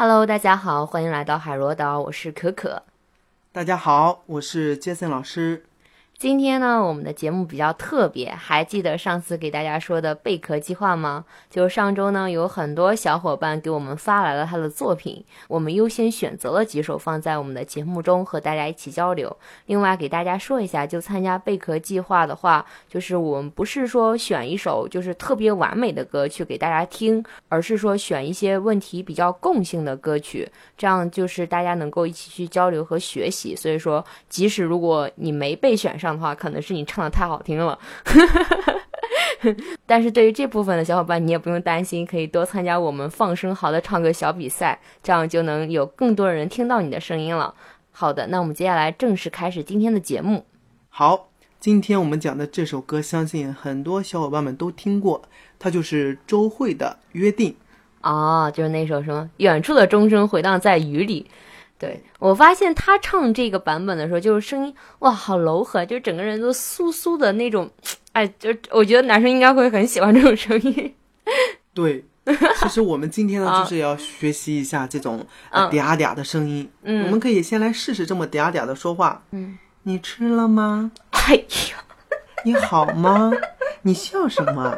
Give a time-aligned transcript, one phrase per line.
[0.00, 2.84] Hello，大家好，欢迎来到海螺岛，我是可可。
[3.50, 5.64] 大家好，我是杰森老师。
[6.18, 11.24] 今天呢，我们的节目比较特别，还记得上次给大家说的贝壳计划吗？
[11.48, 19.36] 就上周呢，有很多小伙伴给我们发来了他的作品，我们优先选择了几首放在我们的节目中和大家一起交流。
[19.66, 33.54] 另外给大家说一下，就参加贝壳计划的话，就是我们不是说选一首就是特别完美的歌去给大家听，而是说选一些问题比较共性的歌曲，这样就是大家能够一起去交流和学习。
[33.54, 37.78] 所以说，即使如果你没被选上，的话，可能是你唱的太好听了，
[39.86, 47.54] 但是对于这部分的小伙伴，你也不用担心，可以多参加我们放声好的唱歌小比赛，这样就能有更多人听到你的声音了。
[47.92, 50.44] 好的，那我们接下来正式开始今天的节目。
[50.88, 55.22] 好，今天我们讲的这首歌，相信很多小伙伴们都听过，
[55.58, 57.50] 它就是周慧的《约定》
[58.02, 61.26] 哦，就是那首什么“远处的钟声回荡在雨里”。
[61.78, 67.70] 对我发现他唱这个版本的时候，就是声音哇，好柔和，就整个人都酥酥的那种，
[68.12, 70.94] 哎，就我觉得男生应该会很喜欢这种声音。
[71.72, 72.04] 对，
[72.60, 76.68] 其实我们今天呢，就是要学习一下这种嗲嗲的声音。
[76.82, 79.22] 嗯，我们可以先来试试这么嗲嗲的说话。
[79.30, 80.90] 嗯，你吃了吗？
[81.10, 81.84] 哎呀，
[82.44, 83.30] 你好吗？
[83.82, 84.76] 你笑什么？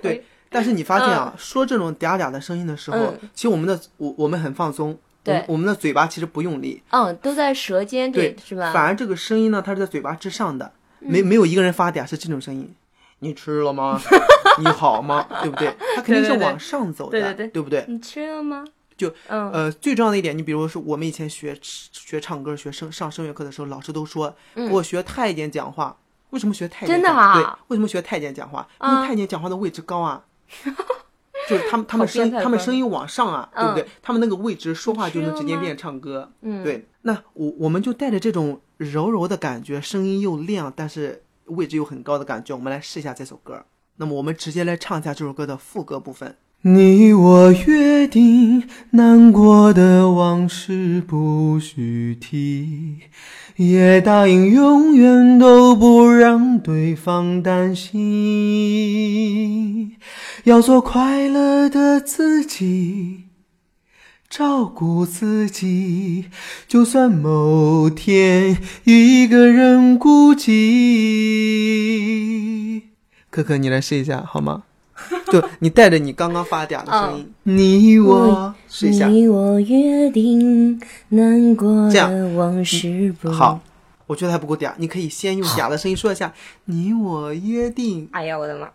[0.00, 4.96] 对，但是你发现啊，说这种嗲嗲的声音的时候，其实我们的我我们很放松。
[5.24, 8.72] 对，我们的嘴巴其实不用力，嗯，都在舌尖，对，是吧？
[8.72, 12.74] 反而这个声音呢，它是在嘴巴之上的，没没有一个人发嗲，是这种声音。
[13.20, 14.00] 你吃了吗？
[14.58, 15.26] 你好吗？
[15.42, 15.72] 对不对？
[15.94, 17.84] 它肯定是往上走的，对对对，不对？
[17.88, 18.64] 你吃了吗？
[18.96, 24.34] 就，呃，最重要的一点，你比如说我们以前学学唱歌、学声上声乐课的时候，老师都说
[24.70, 25.96] 我学太监讲话。
[26.30, 26.94] 为什么学太监？
[26.96, 27.34] 真的啊？
[27.34, 28.66] 对，为什么学太监讲话？
[28.82, 30.24] 因为太监讲话的位置高啊。
[31.52, 33.86] 就是他们，他们声，他们声音往上啊，对不对？
[34.00, 36.32] 他们那个位置说话就能直接变唱歌。
[36.40, 36.88] 嗯，对。
[37.02, 43.64] 那我我们就带着这种柔柔的感觉，声音又亮，但是位置又很高的感觉，我们来试一下这首歌。
[43.96, 46.36] 那么我们直接来唱一下这首歌的副歌部分。
[46.64, 52.98] 你我约定，难过的往事不许提，
[53.56, 57.96] 也答应永远都不让对方担心，
[60.44, 63.24] 要做快乐的自己，
[64.30, 66.26] 照顾自己，
[66.68, 70.52] 就算某天一个人孤寂。
[73.30, 74.62] 可可，你来试一下好吗？
[75.32, 79.08] 就你带着你刚刚发嗲的声音，你我试一下。
[79.08, 83.30] 你我约定，难过的往事不。
[83.30, 83.60] 好，
[84.06, 86.32] 我觉得还不够嗲，你可以先用嗲的声音说一下。
[86.66, 88.08] 你我约定。
[88.12, 88.68] 哎呀，我的妈！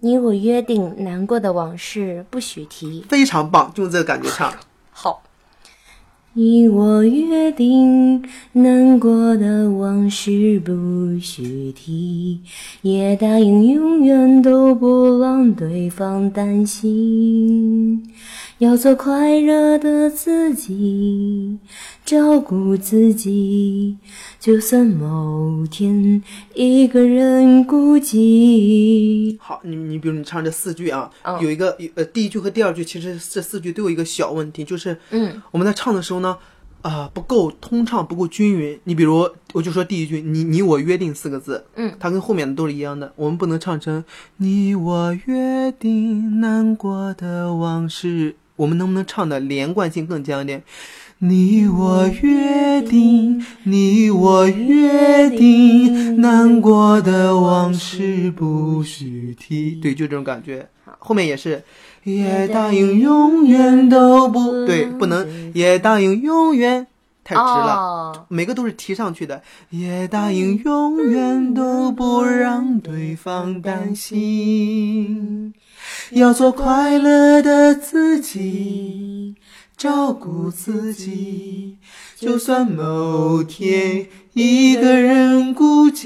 [0.00, 3.04] 你我约定，难过的往事不许提。
[3.08, 4.52] 非常棒，就用这个感觉唱。
[4.90, 5.22] 好。
[6.34, 8.22] 你我约定，
[8.52, 12.40] 难过的往事不许提，
[12.82, 18.04] 也答应永远都不让对方担心，
[18.58, 21.58] 要做快乐的自己，
[22.08, 23.98] 照顾自己，
[24.40, 26.22] 就算某天
[26.54, 29.36] 一个人孤寂。
[29.38, 31.10] 好，你你比如你唱这四句啊，
[31.42, 36.38] 有一个呃第一句和第二句，其实这四句都有一个小问题，就是嗯我们在唱的时候呢。
[36.80, 38.78] 啊，不够通畅，不够均匀。
[38.84, 43.12] 你比如，我就说第一句“你你我约定”四个字，嗯，它跟后面的都是一样的。
[43.16, 44.02] 我们不能唱成
[44.38, 48.36] “你我约定，难过的往事”。
[48.54, 50.62] 我们能不能唱的连贯性更强一点
[51.20, 60.68] ？“你我约定，你我约定，难过的往事不许提。”对，就这种感觉。
[60.98, 61.62] 后面也是。
[62.04, 66.86] 也答应永远都不对，不能也答应永远
[67.22, 69.42] 太直了，每个都是提上去的。
[69.68, 75.52] 也答应永远都不让对方担心，
[76.12, 79.34] 要做快乐的自己，
[79.78, 81.78] 照顾自己，
[82.16, 86.04] 就算某天一个人孤寂，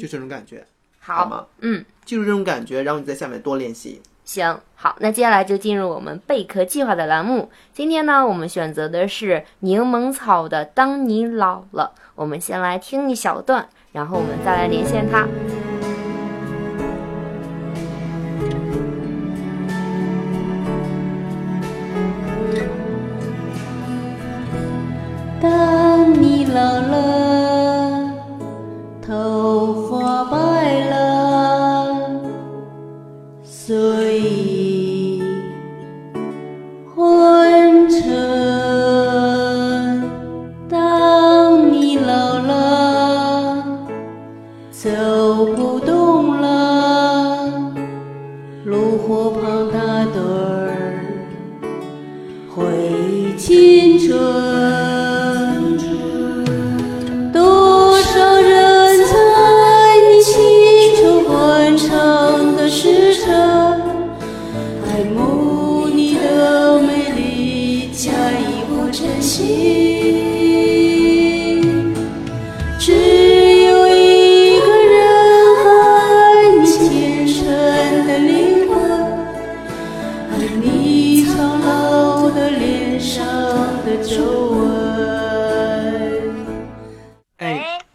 [0.00, 0.64] 就这种感觉，
[1.00, 1.46] 好吗？
[1.60, 1.84] 嗯。
[2.04, 4.00] 记住这种感觉，然后你在下面多练习。
[4.24, 7.50] 行，好，那接下来就进入我们贝壳计划的栏目。
[7.74, 11.94] 今天呢，我们选择的是柠檬草的《当你老了》。
[12.14, 15.26] 我们先来听一小段，然后我们再来连线它。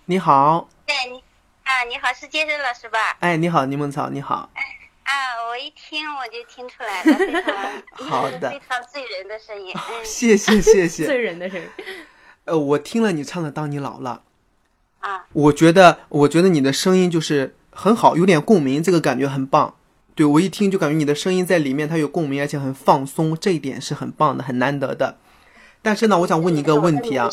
[0.05, 1.23] 你好，对你
[1.63, 2.99] 啊，你好，是健身老师吧？
[3.21, 4.49] 哎，你好，柠檬草，你好。
[5.03, 5.13] 啊，
[5.47, 7.53] 我一听我就听出来了，非常
[8.09, 9.71] 好的非常醉人的声音。
[9.75, 11.17] 嗯谢谢谢 醉。
[11.17, 11.67] 人的声音。
[12.43, 14.23] 呃，我听了你唱的《当你老了》，
[15.07, 19.73] 啊，我觉得我觉得你的声音就是很好，有点共鸣，这个感觉很棒。
[20.15, 25.17] 对我一听就感觉你的声音在里面，它有共鸣，而且很放松，这一点是很棒的，很难得的。
[25.81, 27.29] 但是呢，我想问你一个问题啊，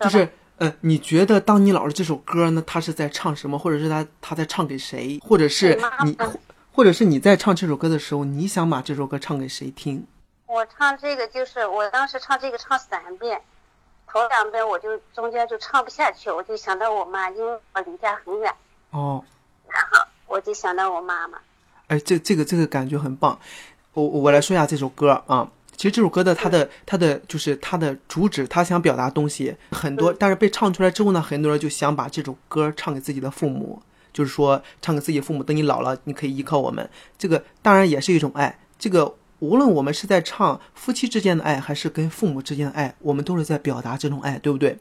[0.00, 6.16] 就是，呃，你觉得《当你老了》这首歌呢，他是在唱什么，或者是他他在唱给谁，或者是你，
[6.72, 10.06] 或者是你在唱这首歌的时候，你想把这首歌唱给谁听？
[10.46, 13.38] 我唱这个就是我当时唱这个唱三遍，
[14.06, 18.54] 头两遍我就中间就唱不下去，我就想到我妈，因为我离家很远，
[18.92, 19.22] 哦，
[19.68, 21.38] 然后我就想到我妈妈。
[21.88, 23.38] 哎，这这个这个感觉很棒。
[23.92, 25.50] 我我来说一下这首歌啊。
[25.76, 33.80] 其实这首歌的它的它的就是它的主旨，它想表达东西很多，但是被唱出来之后呢，很多人就想把这首歌唱给自己的父母，
[34.12, 36.88] 就是说唱给自己父母，等你老了，你可以依靠我们。
[37.18, 38.58] 这个当然也是一种爱。
[38.78, 44.78] 这个无论我们是在唱夫妻之间的爱，还是跟父母之间的爱，我们都是在表达这种爱，对不对？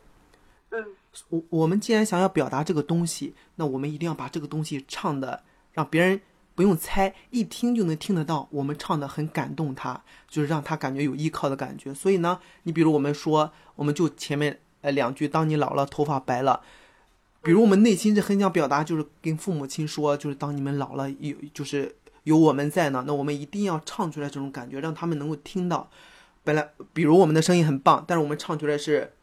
[0.72, 0.84] 嗯，
[1.30, 5.44] 我我们既然想要表达这个东西，那我们一定要把这个东西唱的
[5.74, 6.22] 让别人
[6.56, 8.48] 不用猜，一听就能听得到。
[8.50, 11.94] 我们唱的很感动他，就是让他感觉有依靠的感觉。
[11.94, 16.62] 所以呢，你比如我们说，我们就前面呃两句，当你老了，头发白了。
[17.44, 25.90] 比如我们内心是很想表达，就是跟父母亲说，就是当你们老了，有就是有我们在呢，那我们一定要唱出来这种感觉，让他们能够听到。
[26.44, 29.14] 本来，比如我们的声音很棒，但是我们唱出来是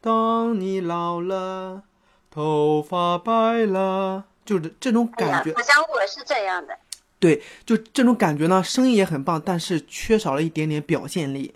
[0.00, 1.82] 当你老了，
[2.30, 5.52] 头发白了，就是这种感觉。
[5.54, 6.76] 好像我是这样的。
[7.18, 11.54] 对，就这种感觉呢，声音也很棒，但是缺少了一点点表现力。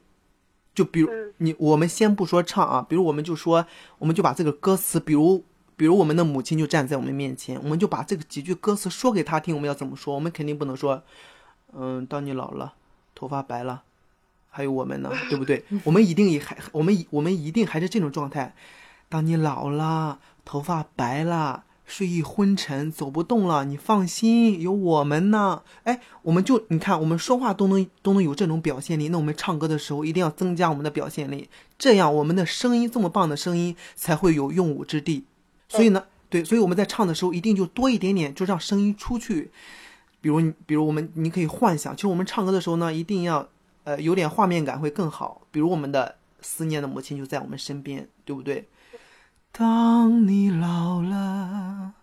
[0.75, 3.65] 就比如嗯你，我们先不说唱啊，比如我们就说，
[3.99, 5.45] 我们就把这个歌词，比如，
[5.77, 10.15] 比如我们的母亲就站在我们面前，我们就把这个几句歌词说给她听，我们要怎么说？
[10.15, 11.03] 我们肯定不能说，
[11.73, 12.75] 嗯，当你老了，
[13.15, 13.85] 头发白了，
[14.51, 15.65] 还有我们呢，对不对？
[15.85, 18.55] 我们一定也还，我们我们一定还是这种状态。
[19.09, 25.63] 当你老了，头发白了，睡意昏沉，走不动了，你放心，有我们呢。
[25.83, 31.49] 哎，我们就你看，我们说话都能都能有这种表现力，那我们唱歌的时候一定要增加我们的表现力，
[31.79, 35.25] 这样我们的声音这么棒的声音才会有用武之地。
[35.69, 39.51] 所以呢，对，所以我们在唱的时候一定就多一点点，就让声音出去。
[40.21, 43.47] 比如你，比如我们，你可以幻想，其实我们唱歌的时候呢，一定要
[43.85, 45.43] 呃有点画面感会更好。
[45.51, 48.67] 比如我们的思念的母亲就在我们身边，对不对？
[49.57, 51.95] 当你老了，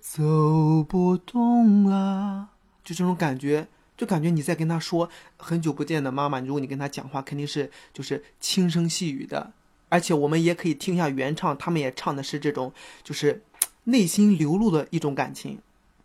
[0.00, 2.48] 走不动了，
[2.82, 3.68] 就这种感觉，
[3.98, 6.40] 就感觉你在跟他说很久不见的妈妈。
[6.40, 9.52] 如果你跟他讲话，肯定是就是轻声细语的，
[9.90, 12.72] 而且我们也可以听一下原唱，他们也唱的是这种
[13.04, 13.42] 就是
[13.84, 15.58] 内心流露的一种感情，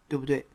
[0.10, 0.46] 对不对？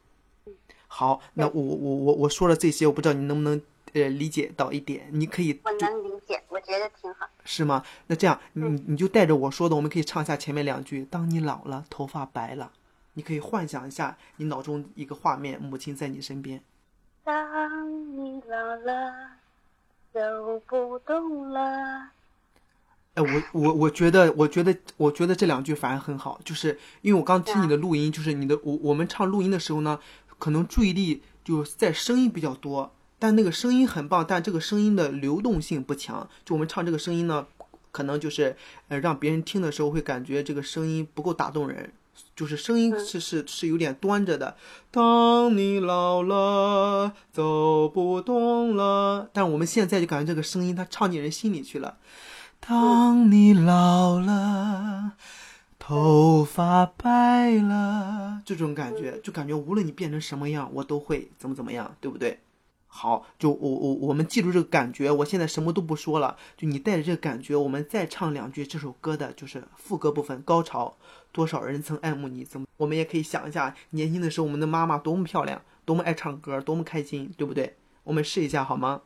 [0.86, 3.58] 好，那我我我我说了这些，我不知道你能不能
[3.94, 6.09] 呃理解到一点，你可以我能理解，
[6.60, 7.26] 我觉得挺好。
[7.44, 7.82] 是吗？
[8.06, 11.06] 那这样，你你就带着我说的，我们可以唱一下前面两句。
[11.10, 12.70] 当你老了，头发白了，
[13.14, 16.60] 你可以幻想一下你脑中一个画面，母亲在你身边。
[17.24, 19.12] 当你老了，
[20.12, 22.10] 走不动了。
[23.14, 29.98] 哎，我我我觉得，我觉得，我觉得这两句反而很好，就是因为我刚听你的录音，就是你的我我们唱录音的时候呢，
[30.38, 36.28] 可能注意力就在声音比较多，但那个声音很棒，但这个声音的流动性不强。
[36.44, 37.46] 就我们唱这个声音呢，
[37.92, 38.56] 可能就是
[38.88, 41.92] 呃让别人听的时候会感觉这个声音不够打动人，
[42.34, 44.56] 就是声音是是是有点端着的。
[44.90, 51.98] 当你老了，走不动了，但我们现在就感觉这个声音它唱进人心里去了。
[52.60, 55.12] 当你老了，
[55.78, 62.40] 头发白了，这种感觉，就感觉无论你变成什么样，我都会怎么怎么样，对不对？
[62.92, 65.10] 好，就我我我们记住这个感觉。
[65.10, 70.96] 我现在什么都不说了，就你带着这个感觉，我们再唱两句这首歌的，就是副歌部分高潮。
[71.32, 72.66] 多少人曾爱慕你，怎么？
[72.76, 77.76] 我们也可以想一下，年轻的时候我们的妈妈多么漂亮，多么爱唱歌，多么开心，对不对？
[78.02, 79.02] 我们试一下好吗？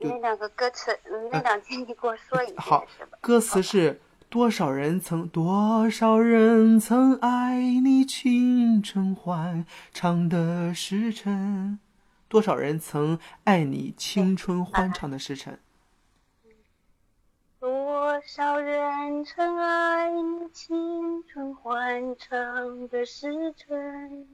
[0.00, 2.84] 那两个歌词，嗯那两句你给我说一遍，好？
[3.20, 11.78] 歌词是多少人曾多少人曾爱你青春欢唱的时辰，
[12.28, 15.58] 多少人曾爱你青春欢畅的时辰。
[17.58, 24.26] 多少人曾爱你青春欢畅的时辰？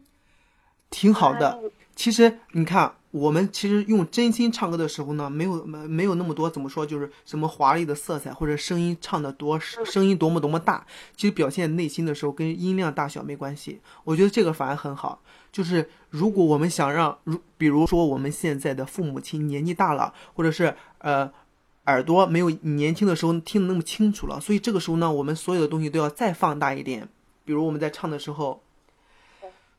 [0.91, 1.61] 挺好的。
[1.95, 10.85] 其实你看，我们其实用真心唱歌的时候呢，没有没没有那么多怎么说，就是什么华丽的色彩或者声音唱的多声音多么多么大，
[11.17, 13.81] 其实表现内心的时候跟音量大小没关系。
[14.03, 15.21] 我觉得这个反而很好。
[15.55, 21.31] 就是如果我们想让，如比如说我们现在的父母亲年纪大了，或者是呃
[21.85, 27.09] 耳朵没有年轻的时候听得那么清楚了，所以这个时候呢，我们所有的东西都要再放大一点。
[27.45, 28.61] 比如我们在唱的时候。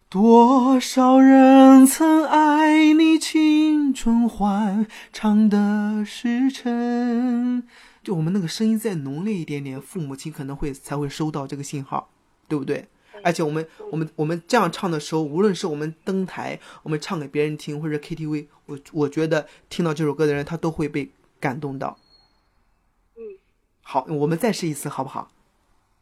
[0.08, 7.64] 多少人曾爱你青春欢唱的时辰？
[8.02, 12.08] 就我们那个声音再浓烈一点点，父母亲可能会才会收到这个信号，
[12.48, 12.88] 对不对？
[13.26, 21.98] 而且我们我们我们这样唱的时候，无论是我们登台，我们唱给别人听，或者 KTV，我我觉得听到这首歌的人，他都会被感动到。
[23.16, 23.22] 嗯，
[23.82, 25.32] 好，我们再试一次，好不好？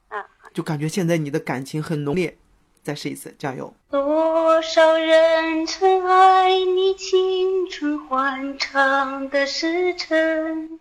[0.10, 2.38] 啊，就感觉现在你的感情很浓烈，
[2.84, 3.74] 再试一次，加油！
[3.89, 10.77] 多少人曾爱你青春欢唱的时辰？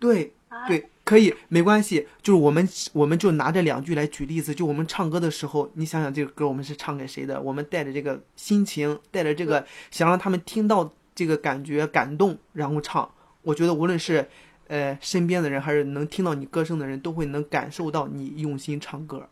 [0.00, 0.34] 对
[0.66, 2.08] 对，可以，没关系。
[2.20, 4.52] 就是我们，我们就拿这两句来举例子。
[4.52, 7.40] 就我们唱歌的时候，你想想这个歌我们是唱给谁的？
[7.40, 13.08] 我们带着这个心情，带着这个想让他们听到这个感觉感动，然后唱。
[13.42, 14.28] 我觉得无论是
[14.66, 19.28] 呃身边的人，还是能听到你歌声的人，都会能感受到你用心唱歌。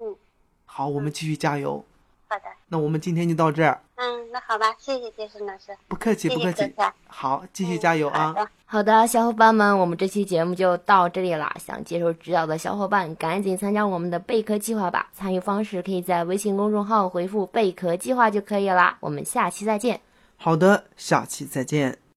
[0.00, 0.16] 嗯，
[0.64, 1.84] 好，我们继续加油。
[2.26, 6.72] 好的，那我们今天就到这儿，嗯，那好吧，谢谢杰森老师，不客气，谢不客气。
[7.08, 8.28] 好，继续加油啊！
[8.28, 11.52] 好的好的，小伙伴们，我们这期节目就到这里啦。
[11.58, 15.08] 想接受指导的小伙伴，赶紧参加我们的贝壳计划吧。
[15.12, 18.96] 参与方式可以在微信公众号回复“贝壳计划”就可以啦。
[19.00, 20.00] 我们下期再见。
[20.36, 21.99] 好的，下期再见。